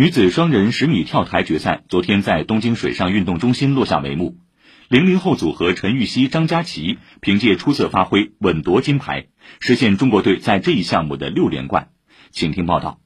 [0.00, 4.38] 女子双人十米跳台决赛昨天在东京水上运动中心落下帷幕。
[4.88, 9.26] 零零后组合陈芋汐、张家齐凭借出色发挥稳夺金牌，
[9.60, 11.90] 实现中国队在这一项目的六连冠。
[12.30, 12.98] 请听报道。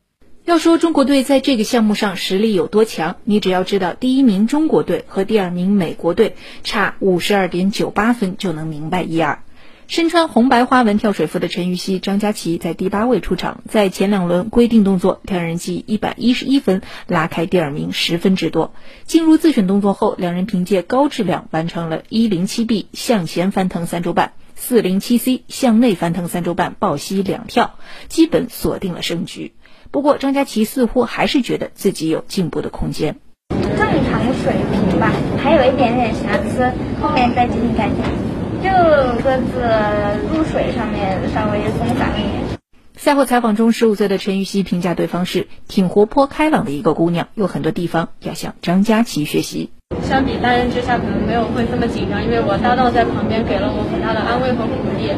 [0.45, 9.43] 要说中国队在这个项目上实力有多强，你只要知道第一名中国队和第二名美国队差五十二点九八分，就能明白一二。
[9.87, 18.73] 身穿红白花纹跳水服的陈芋汐、张家齐在第八位出场，在前两轮规定动作跳人机一百一十一分，拉开第二名十分之多。
[19.05, 29.53] 进入自选动作后，两人凭借高质量完成了一零七 B 向前翻腾三周半、四零七 C 向内翻腾三周半抱膝两跳，基本锁定了胜局。
[29.91, 33.17] 不过，张家齐似乎还是觉得自己有进步的空间。
[33.51, 36.73] 正常水平吧，还有一点点瑕疵，
[37.03, 37.97] 后面再进行改进。
[38.65, 38.71] 就
[39.23, 39.61] 各自
[40.33, 42.59] 入水上面稍微松散了一点。
[42.97, 49.69] 赛后采访中，十五岁的陈芋汐评价对方是挺活泼开朗的一个姑娘，有很多地方要向张佳琪学习。
[50.03, 55.13] 相比单人之下，可能没有会这么紧张，因为我搭档在旁边给了我很大的安慰和鼓励。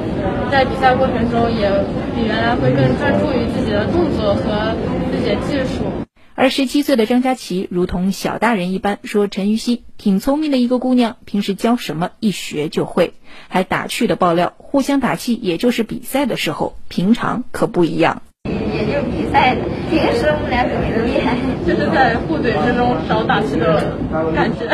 [0.50, 1.70] 在比赛过程中，也
[2.16, 4.74] 比原来会更专注于自己的动作和
[5.12, 6.05] 自己的技术。
[6.36, 13.14] 而十七岁的张佳琪如同小大人一般说：“陈芋汐挺聪明的一个姑娘，平时教什么一学就会。”
[13.48, 18.20] 还打趣的爆料，互相打气，也就是比赛的时候，平常可不一样。
[18.44, 23.96] 也就比赛的，平时我们俩特别的厉害，就是在互怼之中少打气的
[24.34, 24.68] 感觉。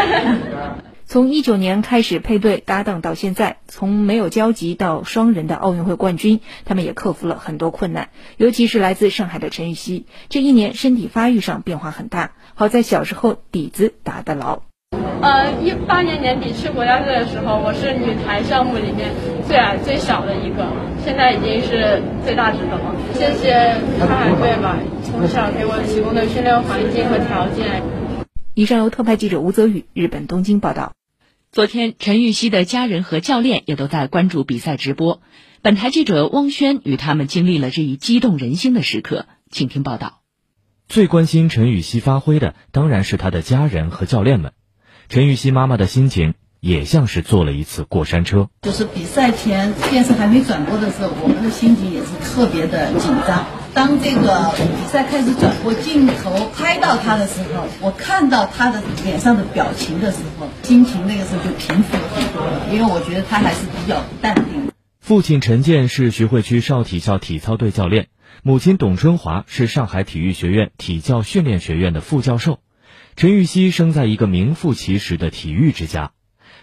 [1.12, 8.08] 从一九年开始配对搭档到现在，从没有交集到双人的奥运会冠军，他们也克服了很多困难。
[8.38, 12.30] 尤其是来自上海的陈芋汐，这一年身体发育上变化很大。
[12.55, 14.62] 好在小时候底子打得牢。
[15.20, 19.10] 呃，一八年年底去国家队的时候，我是女排项目里面
[19.46, 20.66] 最矮最小的一个，
[21.05, 22.96] 现在已经是最大值的了。
[23.12, 27.83] 谢谢上海队吧，从小给我提供的训练环境和条件。
[28.55, 30.92] 以上由特派记者吴泽宇日本东京报道。
[31.53, 35.20] 昨天，陈芋汐的家人和教练也都在关注比赛直播。
[35.61, 40.23] 本台记者汪轩与他们经历了这一激动人心的时刻，请听报道。
[40.89, 44.55] 最关心陈芋汐发挥的当然是她的家人和教练们。
[45.11, 48.48] 陈芋汐妈妈的心情也像是坐了一次过山车。
[48.62, 53.45] 就是比赛前电视还没转播的时候，我们的心情也是特别的紧张。
[53.74, 64.70] 当这个比赛开始转播，镜头拍到他的时候，我看到他的脸上的表情的时候，心情那个时候就平复了很多了，因为我觉得他还是比较淡定。
[65.00, 68.08] 父亲陈建是徐汇区少体校体操队教练，
[68.42, 72.61] 母亲董春华是上海体育学院体教训练学院的副教授。
[73.16, 76.12] 陈芋汐生在一个名副其实的体育之家，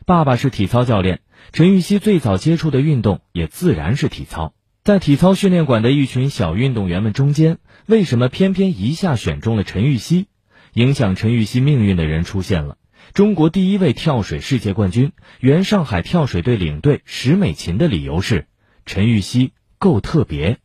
[0.05, 1.21] 爸爸是体操教练，
[1.53, 4.53] 陈芋汐最早接触的运动也自然是体操。
[4.89, 10.25] 在体操训练馆的一群小运动员们中间，为什么偏偏一下选中了陈芋汐？
[10.73, 12.75] 影响陈芋汐命运的人出现了。
[13.13, 18.47] 中国第一位跳水世界冠军、原上海跳水队领队石美琴的理由是：
[18.87, 20.57] 陈芋汐够特别。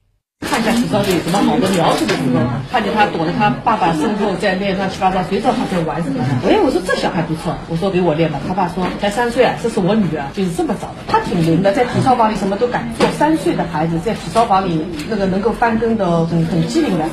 [0.44, 2.40] 看一下体操队有什么好的苗子的时候，
[2.70, 6.22] 看见他躲在他爸爸身后在练乱七八糟，谁知道他在玩什么？
[6.46, 8.38] 哎，我说这小孩不错，我说给我练吧。
[8.46, 10.94] 他爸说才三岁啊，这是我女儿，就是这么早的。
[11.08, 13.08] 他挺灵的，在体操房里什么都敢做。
[13.18, 17.08] 三岁的孩子在体操房里那个能够翻跟的，很很机灵的。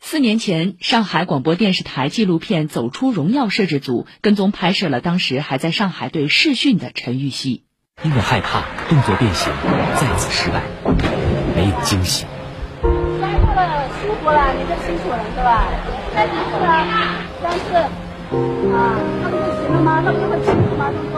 [0.00, 7.62] 四年前，上海广播电视台纪录片《走出荣耀》摄制组跟踪拍摄了当时还在上海队试训的陈芋汐。
[8.02, 9.52] 因为害怕动作变形
[9.94, 10.62] 再次失败，
[11.54, 12.26] 没有惊喜。
[13.20, 15.64] 三过了，舒服了，你就清楚了，是吧？
[16.14, 16.66] 再几次了？
[17.42, 17.76] 三次。
[18.74, 20.02] 啊，那不就行了吗？
[20.04, 20.90] 那不就很清楚吗？
[20.90, 21.16] 东哥。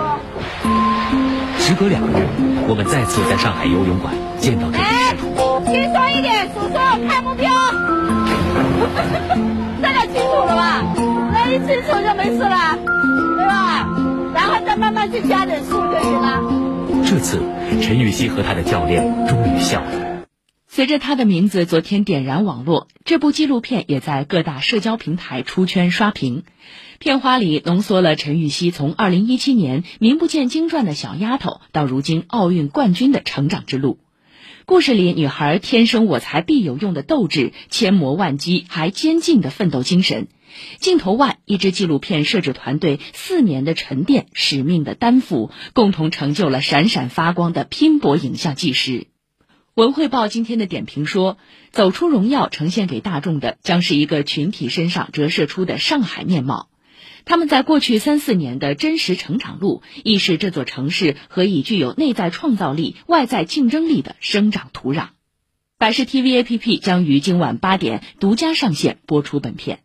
[1.59, 2.27] 时隔两日，
[2.69, 5.17] 我们再次在上海游泳馆见到这哎，
[5.65, 6.75] 轻松一点，叔叔，
[7.09, 7.51] 看目标。
[9.83, 10.85] 大家清楚了吧？
[11.33, 12.79] 那一清楚就没事了，
[13.37, 13.89] 对吧？
[14.35, 16.41] 然后再慢慢去加点速就行了。
[17.05, 17.41] 这次，
[17.81, 20.06] 陈芋汐和他的教练终于笑了。
[20.77, 26.43] 随着他的名字昨天点燃网络，这部纪录片也在各大社交平台出圈刷屏。
[26.99, 33.99] 片花里浓缩了陈芋汐从2017年名不见经传的小丫头到如今奥运冠军的成长之路。
[34.67, 40.29] 故事里，女孩天生我材必有用的斗志，千磨万击还坚劲的奋斗精神。
[40.79, 49.07] 镜头外，一支纪录片摄制团队四年的沉淀、使命的担负，共同成就了闪闪发光的拼搏影像纪实。
[49.77, 51.37] 文汇报今天的点评说
[51.71, 56.71] ：“走出荣耀，呈现给大众的将是一个群体身上折射出的上海面貌。
[57.27, 65.09] 他们在过去三四年的真实成长路，亦是这座城市何以具有内在创造力、外在竞争力的生长土壤。”
[65.77, 69.81] 百视 TV APP 将于今晚八点独家上线播出本片。